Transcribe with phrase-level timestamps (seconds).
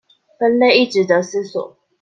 [0.39, 1.77] 分類亦値得思索